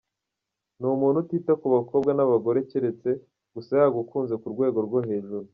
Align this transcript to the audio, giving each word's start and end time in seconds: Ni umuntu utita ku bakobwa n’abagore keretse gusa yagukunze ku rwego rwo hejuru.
Ni 0.79 0.85
umuntu 0.95 1.17
utita 1.23 1.53
ku 1.61 1.67
bakobwa 1.75 2.11
n’abagore 2.13 2.59
keretse 2.69 3.09
gusa 3.53 3.71
yagukunze 3.81 4.33
ku 4.41 4.47
rwego 4.53 4.79
rwo 4.87 4.99
hejuru. 5.07 5.45